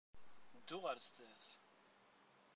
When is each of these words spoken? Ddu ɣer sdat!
Ddu 0.57 0.77
ɣer 0.83 0.97
sdat! 1.07 1.45